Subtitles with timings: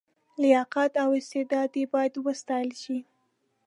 [0.41, 2.97] لیاقت او استعداد یې باید وستایل شي.